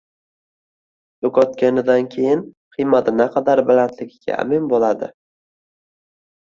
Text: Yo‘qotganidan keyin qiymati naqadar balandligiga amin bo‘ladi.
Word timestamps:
Yo‘qotganidan 1.25 2.09
keyin 2.15 2.43
qiymati 2.77 3.15
naqadar 3.21 3.65
balandligiga 3.71 4.43
amin 4.47 4.69
bo‘ladi. 4.75 5.13